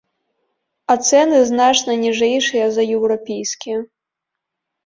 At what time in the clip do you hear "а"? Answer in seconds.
0.93-0.95